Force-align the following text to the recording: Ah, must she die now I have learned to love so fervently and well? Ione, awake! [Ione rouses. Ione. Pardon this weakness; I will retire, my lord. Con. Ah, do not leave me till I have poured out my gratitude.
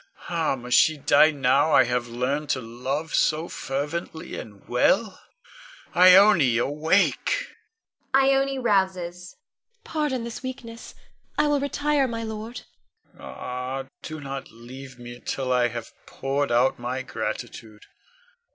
Ah, 0.29 0.55
must 0.55 0.75
she 0.79 0.97
die 0.97 1.29
now 1.29 1.71
I 1.73 1.83
have 1.83 2.07
learned 2.07 2.49
to 2.49 2.59
love 2.59 3.13
so 3.13 3.47
fervently 3.47 4.35
and 4.35 4.67
well? 4.67 5.21
Ione, 5.95 6.57
awake! 6.57 7.49
[Ione 8.15 8.57
rouses. 8.57 9.35
Ione. 9.35 9.79
Pardon 9.83 10.23
this 10.23 10.41
weakness; 10.41 10.95
I 11.37 11.45
will 11.45 11.59
retire, 11.59 12.07
my 12.07 12.23
lord. 12.23 12.61
Con. 13.15 13.19
Ah, 13.21 13.83
do 14.01 14.19
not 14.19 14.49
leave 14.49 14.97
me 14.97 15.21
till 15.23 15.53
I 15.53 15.67
have 15.67 15.93
poured 16.07 16.51
out 16.51 16.79
my 16.79 17.03
gratitude. 17.03 17.83